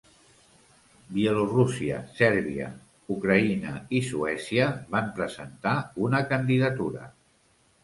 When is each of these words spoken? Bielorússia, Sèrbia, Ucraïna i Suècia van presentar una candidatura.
Bielorússia, 1.17 1.99
Sèrbia, 2.21 2.71
Ucraïna 3.17 3.75
i 3.99 4.03
Suècia 4.09 4.73
van 4.97 5.15
presentar 5.21 5.77
una 6.09 6.25
candidatura. 6.35 7.09